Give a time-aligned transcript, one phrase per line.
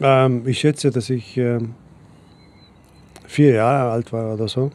[0.00, 1.58] Ähm, ich schätze, dass ich äh,
[3.26, 4.70] vier Jahre alt war oder so.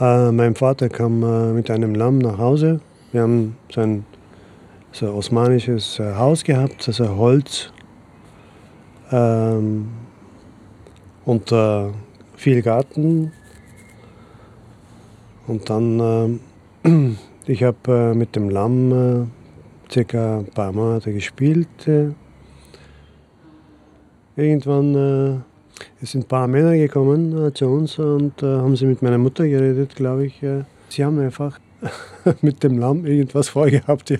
[0.00, 2.80] Äh, mein Vater kam äh, mit einem Lamm nach Hause.
[3.12, 4.04] Wir haben so ein
[4.92, 7.72] so osmanisches äh, Haus gehabt, also Holz
[9.10, 9.88] ähm,
[11.24, 11.90] und äh,
[12.36, 13.32] viel Garten.
[15.46, 16.40] Und dann,
[16.84, 16.88] äh,
[17.46, 19.30] ich habe mit dem Lamm
[19.90, 21.68] circa ein paar Monate gespielt.
[24.36, 25.44] Irgendwann
[26.00, 29.18] es sind ein paar Männer gekommen äh, zu uns und äh, haben sie mit meiner
[29.18, 30.42] Mutter geredet, glaube ich.
[30.42, 31.58] Äh, sie haben einfach
[32.42, 34.18] mit dem Lamm irgendwas vorgehabt, ja.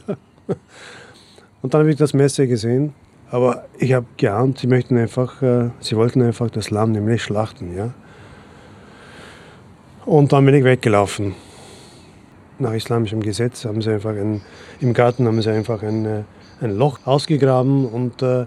[1.63, 2.95] Und dann habe ich das Messer gesehen.
[3.31, 7.77] Aber ich habe geahnt, sie möchten einfach, äh, sie wollten einfach das Lamm nämlich schlachten,
[7.77, 7.95] ja.
[10.05, 11.35] Und dann bin ich weggelaufen.
[12.59, 14.43] Nach islamischem Gesetz haben sie einfach ein,
[14.81, 16.23] im Garten haben sie einfach ein, äh,
[16.61, 18.47] ein Loch ausgegraben und äh,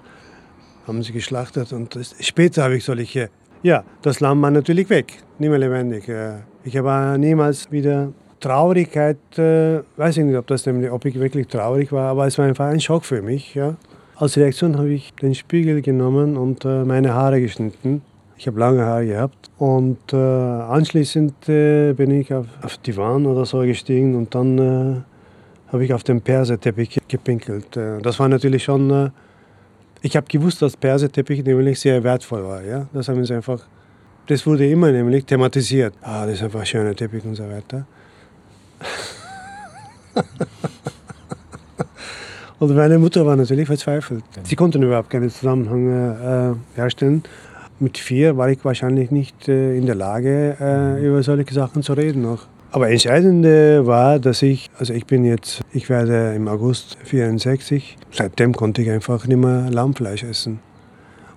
[0.87, 3.29] haben sie geschlachtet und später habe ich solche,
[3.63, 6.09] ja, das Lamm war natürlich weg, nicht mehr lebendig.
[6.63, 11.47] Ich habe niemals wieder Traurigkeit, äh, weiß ich nicht, ob, das nämlich, ob ich wirklich
[11.47, 13.55] traurig war, aber es war einfach ein Schock für mich.
[13.55, 13.75] Ja.
[14.17, 18.01] Als Reaktion habe ich den Spiegel genommen und äh, meine Haare geschnitten.
[18.37, 23.25] Ich habe lange Haare gehabt und äh, anschließend äh, bin ich auf, auf die Wand
[23.25, 25.01] oder so gestiegen und dann äh,
[25.71, 27.75] habe ich auf den Perserteppich gepinkelt.
[27.77, 29.11] Äh, das war natürlich schon
[30.05, 32.61] ich habe gewusst, dass Perserteppich nämlich sehr wertvoll war.
[32.61, 32.85] Ja?
[32.93, 33.61] Das haben wir einfach,
[34.27, 35.95] das wurde immer nämlich thematisiert.
[36.03, 37.87] Ah, das ist einfach ein schöner Teppich und so weiter.
[42.59, 44.23] und meine Mutter war natürlich verzweifelt.
[44.43, 47.23] Sie konnte überhaupt keinen Zusammenhang äh, herstellen.
[47.79, 51.93] Mit vier war ich wahrscheinlich nicht äh, in der Lage, äh, über solche Sachen zu
[51.93, 52.45] reden noch.
[52.75, 53.45] Aber entscheidend
[53.87, 58.91] war, dass ich, also ich bin jetzt, ich werde im August 64, seitdem konnte ich
[58.91, 60.59] einfach nicht mehr Lammfleisch essen.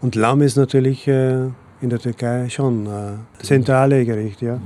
[0.01, 1.43] Und Lamm ist natürlich äh,
[1.81, 4.57] in der Türkei schon äh, zentrale Gericht, ja.
[4.57, 4.63] Mhm.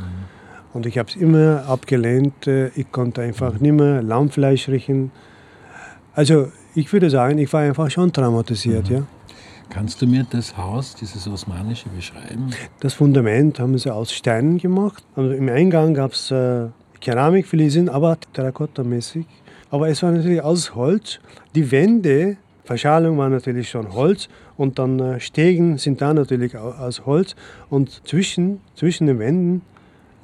[0.73, 2.47] Und ich habe es immer abgelehnt.
[2.47, 5.11] Äh, ich konnte einfach nicht mehr Lammfleisch riechen.
[6.15, 8.97] Also ich würde sagen, ich war einfach schon traumatisiert, mhm.
[8.97, 9.03] ja.
[9.72, 12.50] Kannst du mir das Haus, dieses osmanische, beschreiben?
[12.81, 15.03] Das Fundament haben sie aus Steinen gemacht.
[15.16, 16.66] Also Im Eingang gab es äh,
[17.00, 19.25] Keramikfliesen, aber terrakottamäßig.
[19.71, 21.21] Aber es war natürlich aus Holz.
[21.55, 24.28] Die Wände, Verschalung war natürlich schon Holz
[24.59, 27.34] und dann äh, Stegen sind da natürlich aus Holz.
[27.71, 29.62] Und zwischen, zwischen den Wänden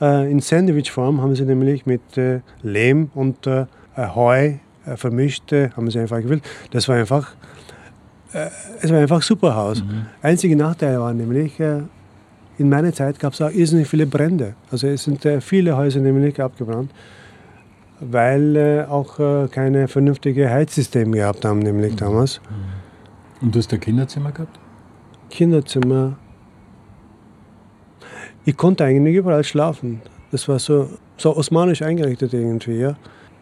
[0.02, 3.64] äh, in Sandwichform haben sie nämlich mit äh, Lehm und äh,
[3.96, 6.42] Heu äh, vermischt, äh, haben sie einfach gewählt.
[6.70, 7.34] Das war einfach
[8.32, 9.82] es war einfach ein super Haus.
[9.82, 10.06] Mhm.
[10.22, 11.82] Einzige Nachteil war nämlich, äh,
[12.58, 14.54] in meiner Zeit gab es auch irrsinnig viele Brände.
[14.70, 16.90] Also es sind äh, viele Häuser nämlich abgebrannt,
[18.00, 21.96] weil auch keine vernünftige Heizsysteme gehabt haben, nämlich mhm.
[21.96, 22.40] damals.
[22.40, 23.46] Mhm.
[23.46, 24.58] Und du hast ein Kinderzimmer gehabt?
[25.30, 26.16] Kinderzimmer.
[28.44, 30.00] Ich konnte eigentlich überall schlafen.
[30.30, 32.96] Das war so, so osmanisch eingerichtet irgendwie, ja.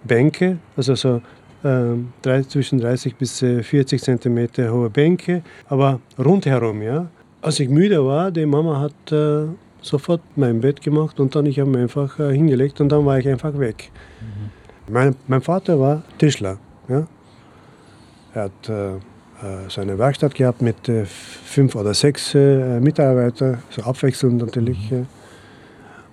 [0.05, 1.21] Bänke, also so
[1.67, 7.07] äh, zwischen 30 bis 40 cm hohe Bänke, aber rundherum, ja.
[7.43, 9.47] Als ich müde war, die Mama hat äh,
[9.81, 13.19] sofort mein Bett gemacht und dann ich habe mich einfach äh, hingelegt und dann war
[13.19, 13.91] ich einfach weg.
[14.21, 14.93] Mhm.
[14.93, 17.07] Mein, mein Vater war Tischler, ja.
[18.35, 18.99] Er hat äh, äh
[19.69, 24.91] seine Werkstatt gehabt mit äh, fünf oder sechs Mitarbeitern, so abwechselnd natürlich.
[24.91, 25.07] Mhm.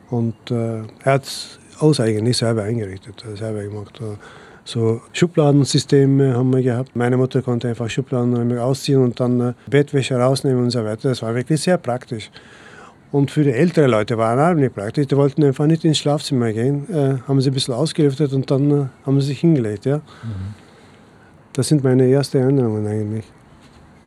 [0.09, 3.99] Und er hat alles eigentlich selber eingerichtet, selber gemacht
[4.65, 6.95] so Schubladensysteme haben wir gehabt.
[6.95, 11.09] Meine Mutter konnte einfach Schubladen ausziehen und dann äh, Bettwäsche rausnehmen und so weiter.
[11.09, 12.31] Das war wirklich sehr praktisch.
[13.11, 15.07] Und für die älteren Leute war es auch nicht praktisch.
[15.07, 18.71] Die wollten einfach nicht ins Schlafzimmer gehen, äh, haben sie ein bisschen ausgelüftet und dann
[18.71, 19.85] äh, haben sie sich hingelegt.
[19.85, 19.97] Ja?
[19.97, 20.55] Mhm.
[21.53, 23.25] Das sind meine ersten Erinnerungen eigentlich.